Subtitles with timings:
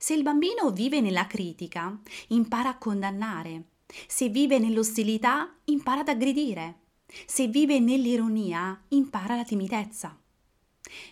[0.00, 3.64] Se il bambino vive nella critica, impara a condannare.
[4.06, 6.82] Se vive nell'ostilità, impara ad aggredire.
[7.26, 10.16] Se vive nell'ironia, impara la timidezza.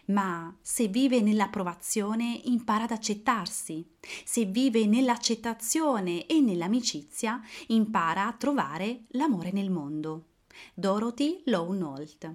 [0.07, 3.85] Ma se vive nell'approvazione, impara ad accettarsi.
[4.25, 10.27] Se vive nell'accettazione e nell'amicizia, impara a trovare l'amore nel mondo.
[10.75, 12.35] Dorothy Lownolt.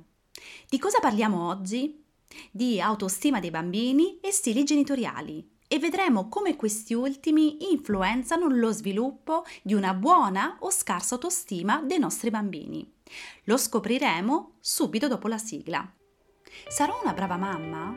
[0.67, 2.03] Di cosa parliamo oggi?
[2.51, 9.45] Di autostima dei bambini e stili genitoriali e vedremo come questi ultimi influenzano lo sviluppo
[9.61, 12.85] di una buona o scarsa autostima dei nostri bambini.
[13.45, 15.89] Lo scopriremo subito dopo la sigla.
[16.67, 17.95] Sarò una brava mamma?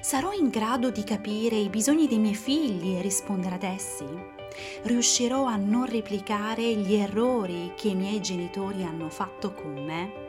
[0.00, 4.06] Sarò in grado di capire i bisogni dei miei figli e rispondere ad essi?
[4.84, 10.25] Riuscirò a non replicare gli errori che i miei genitori hanno fatto con me?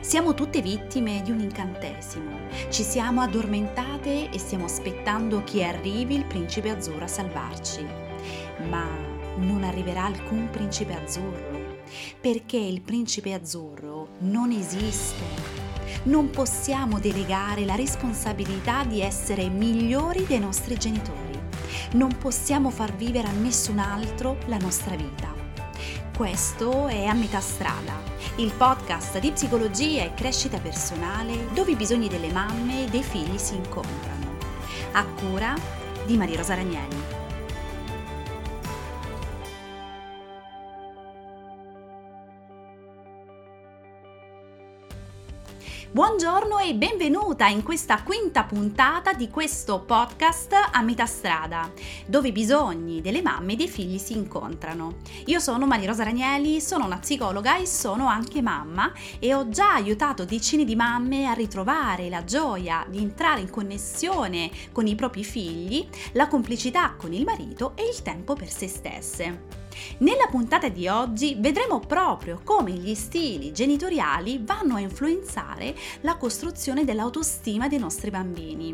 [0.00, 2.30] Siamo tutte vittime di un incantesimo.
[2.70, 7.84] Ci siamo addormentate e stiamo aspettando che arrivi il principe azzurro a salvarci.
[8.68, 8.86] Ma
[9.36, 11.82] non arriverà alcun principe azzurro,
[12.20, 15.24] perché il principe azzurro non esiste.
[16.04, 21.38] Non possiamo delegare la responsabilità di essere migliori dei nostri genitori.
[21.92, 25.34] Non possiamo far vivere a nessun altro la nostra vita.
[26.16, 28.05] Questo è A metà strada,
[28.38, 33.38] il podcast di psicologia e crescita personale dove i bisogni delle mamme e dei figli
[33.38, 34.36] si incontrano.
[34.92, 35.54] A cura
[36.04, 37.25] di Maria Rosa Ragnelli.
[45.96, 51.72] Buongiorno e benvenuta in questa quinta puntata di questo podcast a metà strada,
[52.04, 54.96] dove i bisogni delle mamme e dei figli si incontrano.
[55.24, 59.72] Io sono Maria Rosa Ranieli, sono una psicologa e sono anche mamma e ho già
[59.72, 65.24] aiutato decine di mamme a ritrovare la gioia di entrare in connessione con i propri
[65.24, 69.65] figli, la complicità con il marito e il tempo per se stesse.
[69.98, 76.84] Nella puntata di oggi vedremo proprio come gli stili genitoriali vanno a influenzare la costruzione
[76.84, 78.72] dell'autostima dei nostri bambini.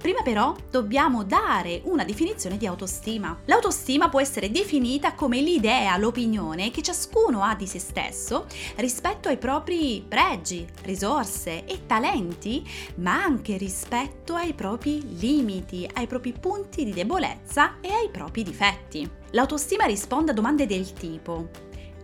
[0.00, 3.40] Prima però dobbiamo dare una definizione di autostima.
[3.46, 8.46] L'autostima può essere definita come l'idea, l'opinione che ciascuno ha di se stesso
[8.76, 12.66] rispetto ai propri pregi, risorse e talenti,
[12.96, 19.22] ma anche rispetto ai propri limiti, ai propri punti di debolezza e ai propri difetti.
[19.34, 21.48] L'autostima risponde a domande del tipo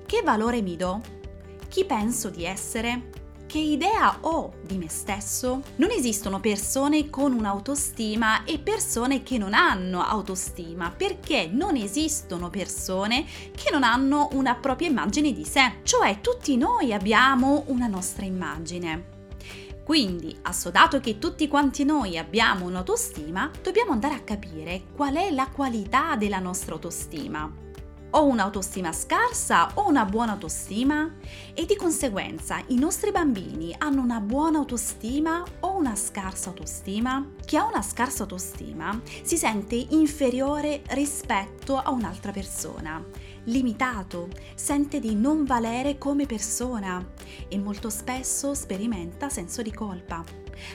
[0.04, 1.00] che valore mi do?
[1.68, 3.10] Chi penso di essere?
[3.46, 5.62] Che idea ho di me stesso?
[5.76, 13.24] Non esistono persone con un'autostima e persone che non hanno autostima, perché non esistono persone
[13.54, 19.19] che non hanno una propria immagine di sé, cioè tutti noi abbiamo una nostra immagine.
[19.90, 25.48] Quindi, assodato che tutti quanti noi abbiamo un'autostima, dobbiamo andare a capire qual è la
[25.48, 27.52] qualità della nostra autostima.
[28.10, 31.16] Ho un'autostima scarsa o una buona autostima?
[31.54, 37.28] E di conseguenza i nostri bambini hanno una buona autostima o una scarsa autostima?
[37.44, 43.04] Chi ha una scarsa autostima si sente inferiore rispetto a un'altra persona
[43.50, 47.04] limitato, sente di non valere come persona
[47.48, 50.24] e molto spesso sperimenta senso di colpa.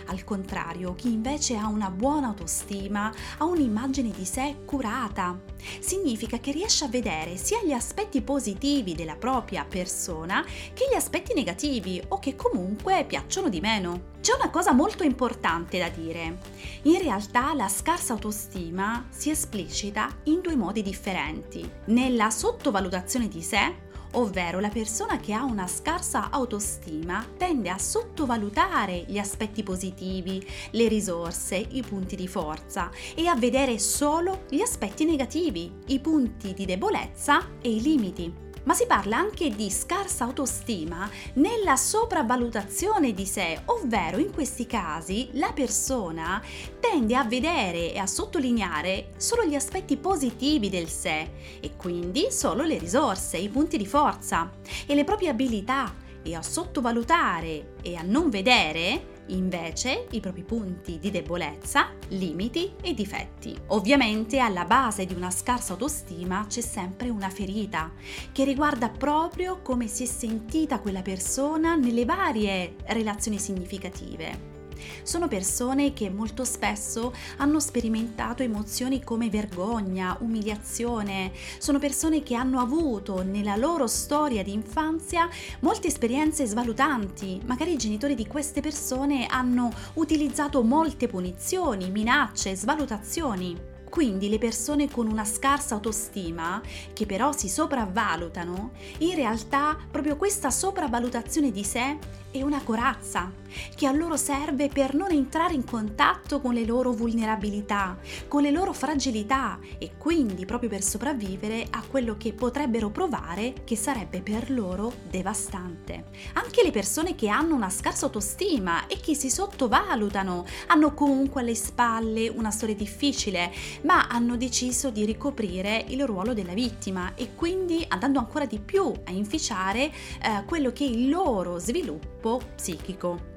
[0.08, 5.40] Al contrario, chi invece ha una buona autostima ha un'immagine di sé curata.
[5.80, 10.44] Significa che riesce a vedere sia gli aspetti positivi della propria persona
[10.74, 14.14] che gli aspetti negativi o che comunque piacciono di meno.
[14.22, 16.40] C'è una cosa molto importante da dire.
[16.84, 21.70] In realtà la scarsa autostima si esplicita in due modi differenti.
[21.86, 23.84] Nella sottovalutazione di sé,
[24.16, 30.88] ovvero la persona che ha una scarsa autostima tende a sottovalutare gli aspetti positivi, le
[30.88, 36.66] risorse, i punti di forza e a vedere solo gli aspetti negativi, i punti di
[36.66, 43.62] debolezza e i limiti ma si parla anche di scarsa autostima nella sopravvalutazione di sé,
[43.66, 46.42] ovvero in questi casi la persona
[46.80, 52.64] tende a vedere e a sottolineare solo gli aspetti positivi del sé e quindi solo
[52.64, 54.52] le risorse, i punti di forza
[54.86, 61.00] e le proprie abilità e a sottovalutare e a non vedere invece i propri punti
[61.00, 63.56] di debolezza, limiti e difetti.
[63.68, 67.92] Ovviamente alla base di una scarsa autostima c'è sempre una ferita
[68.32, 74.55] che riguarda proprio come si è sentita quella persona nelle varie relazioni significative.
[75.04, 82.60] Sono persone che molto spesso hanno sperimentato emozioni come vergogna, umiliazione, sono persone che hanno
[82.60, 85.30] avuto nella loro storia di infanzia
[85.60, 93.74] molte esperienze svalutanti, magari i genitori di queste persone hanno utilizzato molte punizioni, minacce, svalutazioni.
[93.90, 96.62] Quindi le persone con una scarsa autostima,
[96.92, 101.98] che però si sopravvalutano, in realtà proprio questa sopravvalutazione di sé
[102.40, 103.32] è una corazza
[103.76, 107.98] che a loro serve per non entrare in contatto con le loro vulnerabilità,
[108.28, 113.78] con le loro fragilità e quindi proprio per sopravvivere a quello che potrebbero provare che
[113.78, 116.06] sarebbe per loro devastante.
[116.34, 121.56] Anche le persone che hanno una scarsa autostima e che si sottovalutano hanno comunque alle
[121.56, 123.52] spalle una storia difficile,
[123.84, 128.92] ma hanno deciso di ricoprire il ruolo della vittima e quindi andando ancora di più
[129.06, 132.25] a inficiare eh, quello che è il loro sviluppo
[132.56, 133.34] psichico.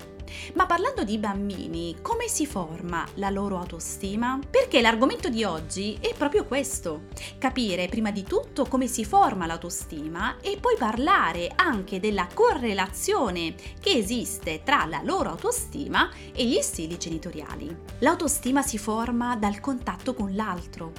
[0.54, 4.38] Ma parlando di bambini, come si forma la loro autostima?
[4.48, 7.04] Perché l'argomento di oggi è proprio questo,
[7.38, 13.90] capire prima di tutto come si forma l'autostima e poi parlare anche della correlazione che
[13.90, 17.74] esiste tra la loro autostima e gli stili genitoriali.
[18.00, 20.92] L'autostima si forma dal contatto con l'altro.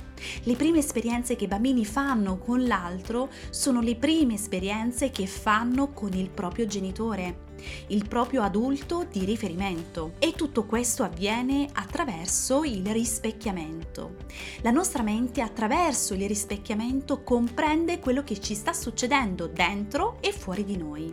[0.44, 5.92] Le prime esperienze che i bambini fanno con l'altro sono le prime esperienze che fanno
[5.92, 7.48] con il proprio genitore
[7.88, 14.16] il proprio adulto di riferimento e tutto questo avviene attraverso il rispecchiamento.
[14.62, 20.64] La nostra mente attraverso il rispecchiamento comprende quello che ci sta succedendo dentro e fuori
[20.64, 21.10] di noi.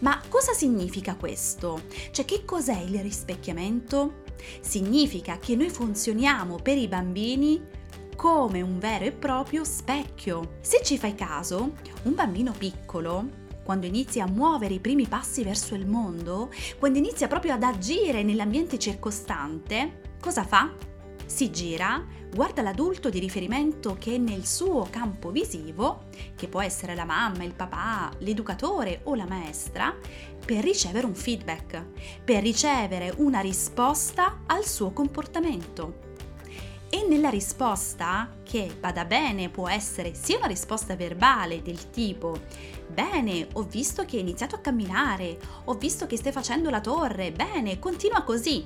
[0.00, 1.82] Ma cosa significa questo?
[2.10, 4.22] Cioè che cos'è il rispecchiamento?
[4.60, 7.82] Significa che noi funzioniamo per i bambini
[8.14, 10.56] come un vero e proprio specchio.
[10.60, 15.74] Se ci fai caso, un bambino piccolo quando inizia a muovere i primi passi verso
[15.74, 20.72] il mondo, quando inizia proprio ad agire nell'ambiente circostante, cosa fa?
[21.26, 26.04] Si gira, guarda l'adulto di riferimento che è nel suo campo visivo,
[26.36, 29.96] che può essere la mamma, il papà, l'educatore o la maestra,
[30.44, 31.84] per ricevere un feedback,
[32.22, 36.12] per ricevere una risposta al suo comportamento.
[36.94, 42.38] E nella risposta, che bada bene può essere sia una risposta verbale del tipo
[42.86, 47.32] Bene, ho visto che hai iniziato a camminare, ho visto che stai facendo la torre,
[47.32, 48.64] bene, continua così.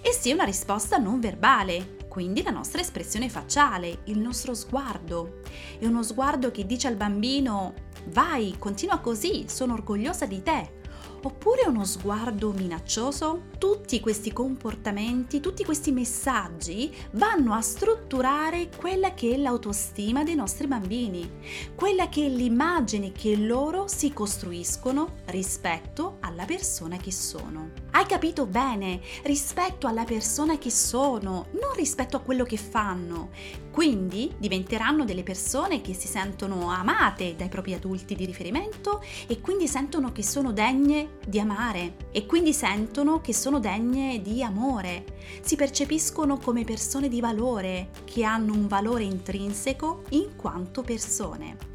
[0.00, 5.40] E sia una risposta non verbale, quindi la nostra espressione facciale, il nostro sguardo.
[5.76, 7.74] È uno sguardo che dice al bambino
[8.10, 10.82] Vai, continua così, sono orgogliosa di te
[11.24, 13.44] oppure uno sguardo minaccioso?
[13.64, 20.66] Tutti questi comportamenti, tutti questi messaggi vanno a strutturare quella che è l'autostima dei nostri
[20.66, 21.30] bambini,
[21.74, 27.70] quella che è l'immagine che loro si costruiscono rispetto alla persona che sono.
[27.92, 29.00] Hai capito bene?
[29.22, 33.30] Rispetto alla persona che sono, non rispetto a quello che fanno.
[33.70, 39.66] Quindi diventeranno delle persone che si sentono amate dai propri adulti di riferimento e quindi
[39.66, 45.04] sentono che sono degne di amare e quindi sentono che sono degne di amore.
[45.40, 51.72] Si percepiscono come persone di valore, che hanno un valore intrinseco in quanto persone.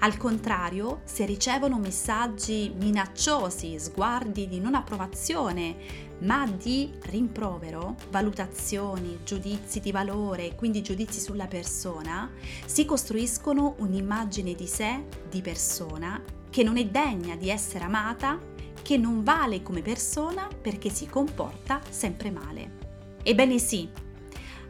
[0.00, 9.80] Al contrario, se ricevono messaggi minacciosi, sguardi di non approvazione, ma di rimprovero, valutazioni, giudizi
[9.80, 12.30] di valore, quindi giudizi sulla persona,
[12.64, 16.20] si costruiscono un'immagine di sé, di persona,
[16.50, 18.38] che non è degna di essere amata,
[18.88, 22.78] che non vale come persona perché si comporta sempre male.
[23.22, 23.86] Ebbene sì,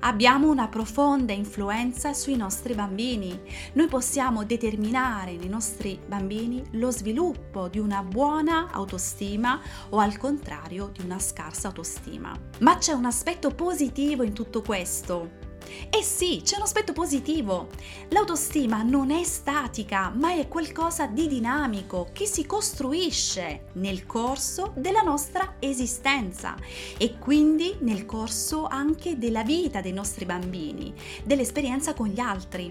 [0.01, 3.41] abbiamo una profonda influenza sui nostri bambini.
[3.75, 10.91] Noi possiamo determinare nei nostri bambini lo sviluppo di una buona autostima o al contrario
[10.93, 12.37] di una scarsa autostima.
[12.59, 15.48] Ma c'è un aspetto positivo in tutto questo.
[15.91, 17.69] E sì, c'è un aspetto positivo.
[18.09, 25.03] L'autostima non è statica, ma è qualcosa di dinamico che si costruisce nel corso della
[25.03, 26.57] nostra esistenza
[26.97, 30.93] e quindi nel corso anche della vita dei nostri bambini,
[31.25, 32.71] dell'esperienza con gli altri.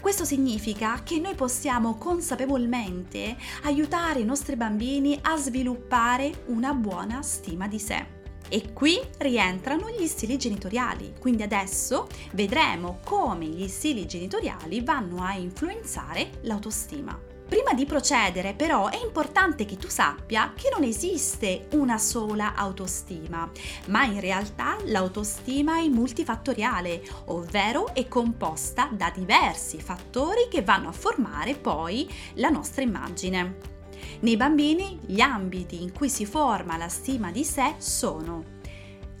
[0.00, 7.66] Questo significa che noi possiamo consapevolmente aiutare i nostri bambini a sviluppare una buona stima
[7.66, 8.15] di sé.
[8.48, 15.34] E qui rientrano gli stili genitoriali, quindi adesso vedremo come gli stili genitoriali vanno a
[15.34, 17.34] influenzare l'autostima.
[17.48, 23.48] Prima di procedere però è importante che tu sappia che non esiste una sola autostima,
[23.86, 30.92] ma in realtà l'autostima è multifattoriale, ovvero è composta da diversi fattori che vanno a
[30.92, 33.75] formare poi la nostra immagine.
[34.20, 38.54] Nei bambini gli ambiti in cui si forma la stima di sé sono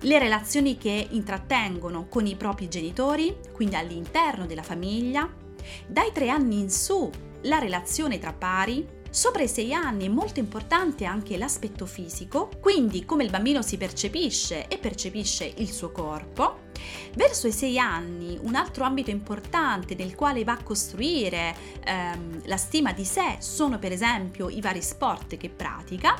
[0.00, 5.28] le relazioni che intrattengono con i propri genitori, quindi all'interno della famiglia,
[5.86, 7.10] dai tre anni in su
[7.42, 13.04] la relazione tra pari, Sopra i 6 anni è molto importante anche l'aspetto fisico, quindi
[13.04, 16.64] come il bambino si percepisce e percepisce il suo corpo.
[17.14, 22.56] Verso i 6 anni, un altro ambito importante nel quale va a costruire ehm, la
[22.56, 26.16] stima di sé sono per esempio i vari sport che pratica,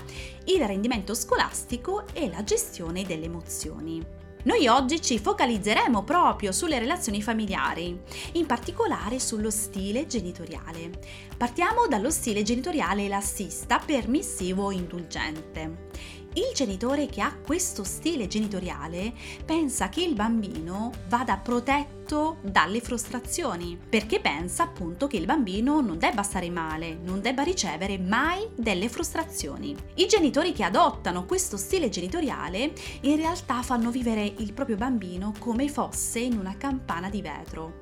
[0.46, 4.15] il rendimento scolastico e la gestione delle emozioni.
[4.46, 8.00] Noi oggi ci focalizzeremo proprio sulle relazioni familiari,
[8.34, 10.88] in particolare sullo stile genitoriale.
[11.36, 15.88] Partiamo dallo stile genitoriale lassista, permissivo o indulgente.
[16.36, 19.14] Il genitore che ha questo stile genitoriale
[19.46, 25.96] pensa che il bambino vada protetto dalle frustrazioni, perché pensa appunto che il bambino non
[25.96, 29.74] debba stare male, non debba ricevere mai delle frustrazioni.
[29.94, 35.70] I genitori che adottano questo stile genitoriale in realtà fanno vivere il proprio bambino come
[35.70, 37.80] fosse in una campana di vetro.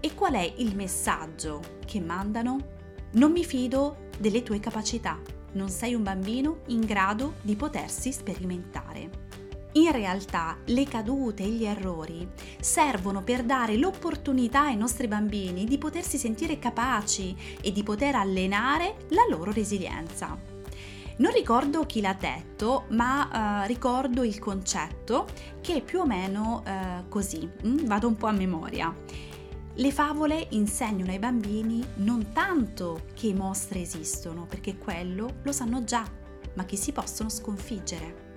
[0.00, 2.80] E qual è il messaggio che mandano?
[3.12, 5.20] Non mi fido delle tue capacità
[5.52, 9.30] non sei un bambino in grado di potersi sperimentare.
[9.74, 12.28] In realtà le cadute e gli errori
[12.60, 19.06] servono per dare l'opportunità ai nostri bambini di potersi sentire capaci e di poter allenare
[19.08, 20.38] la loro resilienza.
[21.14, 25.26] Non ricordo chi l'ha detto, ma uh, ricordo il concetto
[25.60, 27.84] che è più o meno uh, così, mm?
[27.84, 28.94] vado un po' a memoria.
[29.76, 35.82] Le favole insegnano ai bambini non tanto che i mostri esistono, perché quello lo sanno
[35.82, 36.06] già,
[36.54, 38.30] ma che si possono sconfiggere.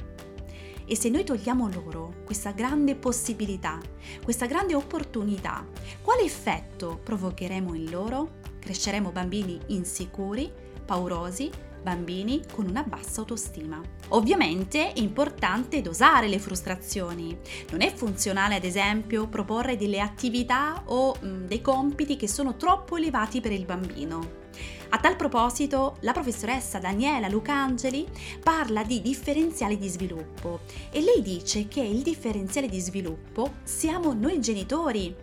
[0.86, 3.80] E se noi togliamo loro questa grande possibilità,
[4.24, 5.68] questa grande opportunità,
[6.02, 8.36] quale effetto provocheremo in loro?
[8.60, 10.50] Cresceremo bambini insicuri,
[10.86, 11.52] paurosi,
[11.86, 13.80] bambini con una bassa autostima.
[14.10, 17.38] Ovviamente è importante dosare le frustrazioni.
[17.70, 22.56] Non è funzionale, ad esempio, proporre delle attività o mh, mm, dei compiti che sono
[22.56, 24.44] troppo elevati per il bambino.
[24.90, 28.08] A tal proposito, la professoressa Daniela Lucangeli
[28.42, 34.40] parla di differenziali di sviluppo e lei dice che il differenziale di sviluppo siamo noi
[34.40, 35.14] genitori,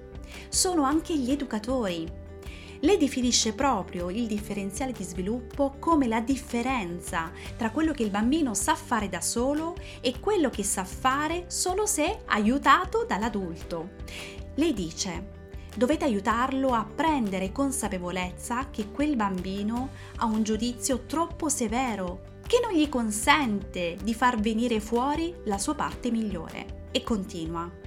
[0.49, 2.21] sono anche gli educatori.
[2.85, 8.55] Lei definisce proprio il differenziale di sviluppo come la differenza tra quello che il bambino
[8.55, 13.91] sa fare da solo e quello che sa fare solo se aiutato dall'adulto.
[14.57, 15.41] Lei dice
[15.77, 22.73] dovete aiutarlo a prendere consapevolezza che quel bambino ha un giudizio troppo severo che non
[22.73, 26.89] gli consente di far venire fuori la sua parte migliore.
[26.91, 27.82] E continua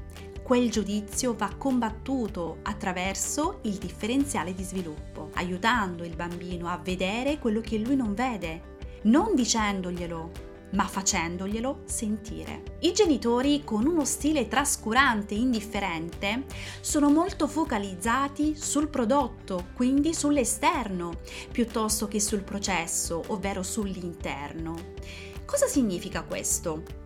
[0.45, 7.61] quel giudizio va combattuto attraverso il differenziale di sviluppo, aiutando il bambino a vedere quello
[7.61, 8.75] che lui non vede,
[9.05, 10.31] non dicendoglielo,
[10.73, 12.77] ma facendoglielo sentire.
[12.81, 16.43] I genitori con uno stile trascurante e indifferente
[16.79, 21.21] sono molto focalizzati sul prodotto, quindi sull'esterno,
[21.51, 24.75] piuttosto che sul processo, ovvero sull'interno.
[25.43, 27.04] Cosa significa questo?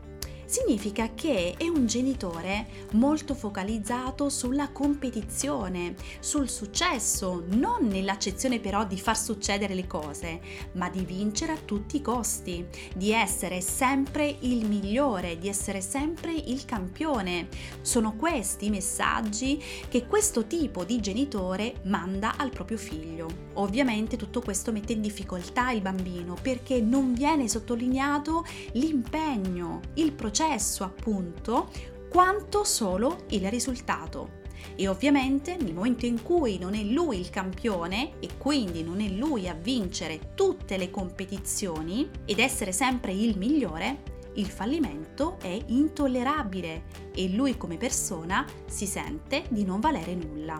[0.50, 8.98] Significa che è un genitore molto focalizzato sulla competizione, sul successo, non nell'accezione però di
[8.98, 10.42] far succedere le cose,
[10.72, 12.66] ma di vincere a tutti i costi,
[12.96, 17.48] di essere sempre il migliore, di essere sempre il campione.
[17.82, 23.48] Sono questi i messaggi che questo tipo di genitore manda al proprio figlio.
[23.54, 30.38] Ovviamente tutto questo mette in difficoltà il bambino perché non viene sottolineato l'impegno, il processo
[30.40, 31.70] processo appunto
[32.10, 34.38] quanto solo il risultato.
[34.76, 39.10] E ovviamente nel momento in cui non è lui il campione e quindi non è
[39.10, 46.84] lui a vincere tutte le competizioni ed essere sempre il migliore, il fallimento è intollerabile
[47.14, 50.58] e lui come persona si sente di non valere nulla.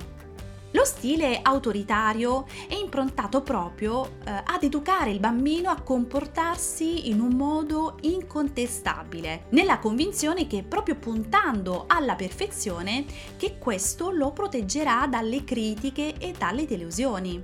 [0.72, 7.34] Lo stile autoritario è improntato proprio eh, ad educare il bambino a comportarsi in un
[7.36, 13.04] modo incontestabile, nella convinzione che proprio puntando alla perfezione
[13.36, 17.44] che questo lo proteggerà dalle critiche e dalle delusioni.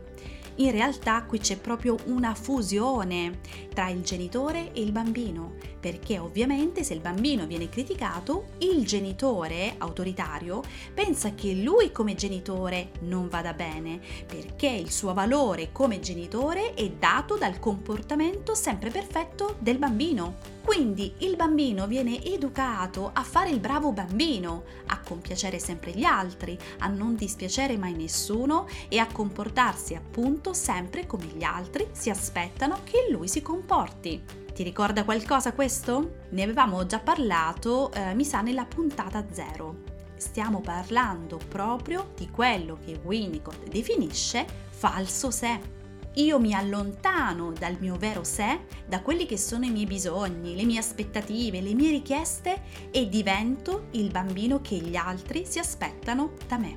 [0.57, 3.39] In realtà qui c'è proprio una fusione
[3.73, 9.75] tra il genitore e il bambino, perché ovviamente se il bambino viene criticato, il genitore
[9.77, 16.73] autoritario pensa che lui come genitore non vada bene, perché il suo valore come genitore
[16.73, 20.54] è dato dal comportamento sempre perfetto del bambino.
[20.65, 26.57] Quindi il bambino viene educato a fare il bravo bambino, a compiacere sempre gli altri,
[26.79, 32.79] a non dispiacere mai nessuno e a comportarsi appunto sempre come gli altri si aspettano
[32.83, 34.23] che lui si comporti.
[34.51, 36.23] Ti ricorda qualcosa questo?
[36.29, 39.83] Ne avevamo già parlato, eh, mi sa, nella puntata 0.
[40.15, 45.74] Stiamo parlando proprio di quello che Winnicott definisce falso sé.
[46.15, 50.63] Io mi allontano dal mio vero sé, da quelli che sono i miei bisogni, le
[50.63, 56.57] mie aspettative, le mie richieste e divento il bambino che gli altri si aspettano da
[56.57, 56.75] me.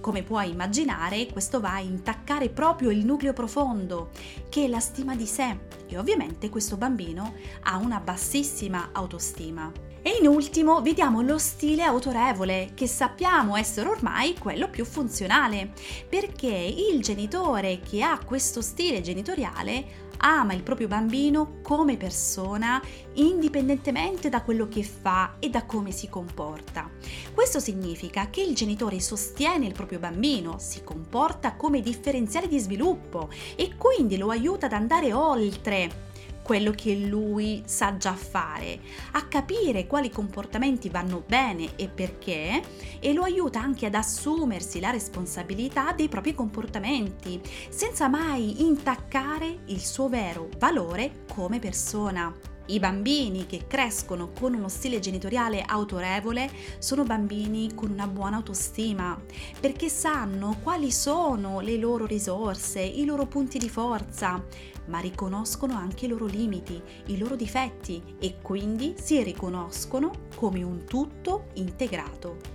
[0.00, 4.10] Come puoi immaginare, questo va a intaccare proprio il nucleo profondo,
[4.48, 9.72] che è la stima di sé, e ovviamente questo bambino ha una bassissima autostima.
[10.06, 15.72] E in ultimo vediamo lo stile autorevole, che sappiamo essere ormai quello più funzionale,
[16.06, 16.50] perché
[16.92, 22.82] il genitore che ha questo stile genitoriale ama il proprio bambino come persona
[23.14, 26.90] indipendentemente da quello che fa e da come si comporta.
[27.32, 33.30] Questo significa che il genitore sostiene il proprio bambino, si comporta come differenziale di sviluppo
[33.56, 36.12] e quindi lo aiuta ad andare oltre
[36.44, 38.78] quello che lui sa già fare,
[39.12, 42.62] a capire quali comportamenti vanno bene e perché
[43.00, 49.80] e lo aiuta anche ad assumersi la responsabilità dei propri comportamenti, senza mai intaccare il
[49.80, 52.52] suo vero valore come persona.
[52.66, 59.18] I bambini che crescono con uno stile genitoriale autorevole sono bambini con una buona autostima,
[59.60, 64.42] perché sanno quali sono le loro risorse, i loro punti di forza,
[64.86, 70.84] ma riconoscono anche i loro limiti, i loro difetti e quindi si riconoscono come un
[70.84, 72.54] tutto integrato.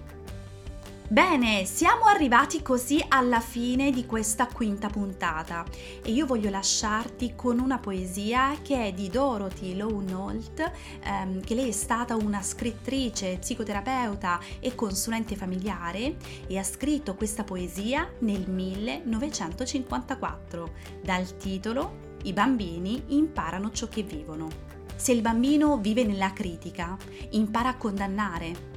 [1.12, 5.66] Bene, siamo arrivati così alla fine di questa quinta puntata
[6.04, 10.72] e io voglio lasciarti con una poesia che è di Dorothy Lownolt,
[11.04, 17.44] ehm, che lei è stata una scrittrice, psicoterapeuta e consulente familiare e ha scritto questa
[17.44, 20.72] poesia nel 1954
[21.02, 24.48] dal titolo i bambini imparano ciò che vivono.
[24.96, 26.98] Se il bambino vive nella critica,
[27.32, 28.68] impara a condannare.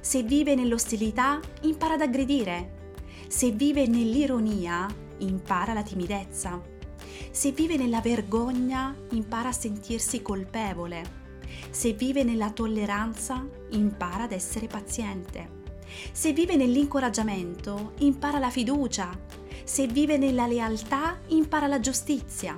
[0.00, 2.94] Se vive nell'ostilità, impara ad aggredire.
[3.28, 4.86] Se vive nell'ironia,
[5.18, 6.60] impara la timidezza.
[7.30, 11.24] Se vive nella vergogna, impara a sentirsi colpevole.
[11.70, 15.64] Se vive nella tolleranza, impara ad essere paziente.
[16.12, 19.10] Se vive nell'incoraggiamento, impara la fiducia.
[19.64, 22.56] Se vive nella lealtà, impara la giustizia.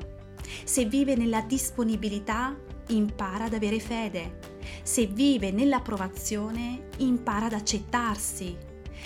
[0.64, 2.56] Se vive nella disponibilità,
[2.88, 4.38] impara ad avere fede.
[4.82, 8.56] Se vive nell'approvazione, impara ad accettarsi.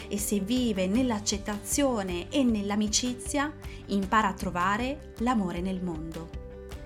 [0.09, 3.55] E se vive nell'accettazione e nell'amicizia,
[3.87, 6.42] impara a trovare l'amore nel mondo.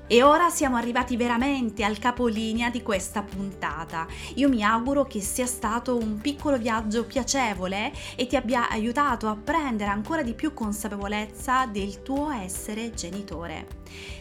[0.09, 4.07] E ora siamo arrivati veramente al capolinea di questa puntata.
[4.35, 9.35] Io mi auguro che sia stato un piccolo viaggio piacevole e ti abbia aiutato a
[9.35, 13.67] prendere ancora di più consapevolezza del tuo essere genitore.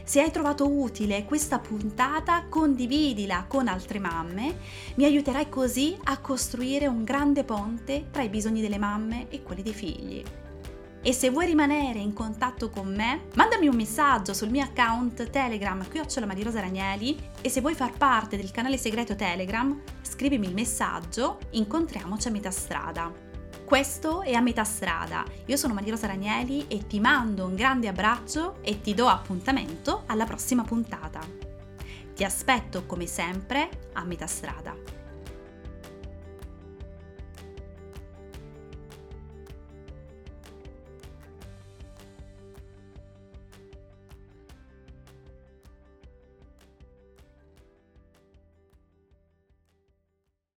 [0.03, 4.57] Se hai trovato utile questa puntata, condividila con altre mamme,
[4.95, 9.61] mi aiuterai così a costruire un grande ponte tra i bisogni delle mamme e quelli
[9.61, 10.23] dei figli.
[11.07, 15.87] E se vuoi rimanere in contatto con me, mandami un messaggio sul mio account Telegram
[15.87, 21.37] Chiocciola Marirosa Ragnelli e se vuoi far parte del canale segreto Telegram, scrivimi il messaggio
[21.51, 23.13] Incontriamoci a metà strada.
[23.63, 25.23] Questo è a metà strada.
[25.45, 30.25] Io sono Marirosa Ragnelli e ti mando un grande abbraccio e ti do appuntamento alla
[30.25, 31.19] prossima puntata.
[32.15, 34.94] Ti aspetto come sempre a metà strada.